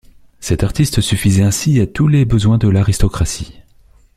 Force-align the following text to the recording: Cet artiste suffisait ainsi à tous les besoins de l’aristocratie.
Cet 0.39 0.63
artiste 0.63 0.99
suffisait 0.99 1.43
ainsi 1.43 1.79
à 1.79 1.85
tous 1.85 2.07
les 2.07 2.25
besoins 2.25 2.57
de 2.57 2.67
l’aristocratie. 2.67 3.59